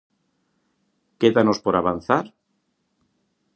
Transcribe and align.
¿Quédanos 1.19 1.57
por 1.63 1.73
avanzar? 1.75 2.25